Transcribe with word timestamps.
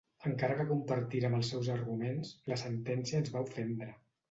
Encara 0.27 0.53
que 0.61 0.63
compartírem 0.71 1.35
els 1.41 1.51
seus 1.53 1.69
arguments, 1.75 2.33
la 2.55 2.59
sentència 2.65 3.23
ens 3.23 3.33
va 3.39 3.47
ofendre. 3.49 3.95